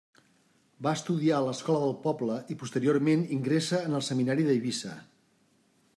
Va 0.87 0.93
estudiar 0.99 1.35
a 1.39 1.41
l'escola 1.47 1.83
del 1.83 1.93
poble 2.07 2.39
i 2.55 2.57
posteriorment 2.63 3.29
ingressa 3.39 3.85
en 3.91 3.99
el 4.01 4.07
Seminari 4.11 4.49
d'Eivissa. 4.51 4.99